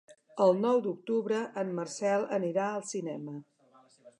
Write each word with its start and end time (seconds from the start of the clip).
El 0.45 0.55
nou 0.61 0.79
d'octubre 0.85 1.41
en 1.63 1.69
Marcel 1.81 2.25
anirà 2.39 2.67
al 2.71 2.85
cinema. 2.95 3.37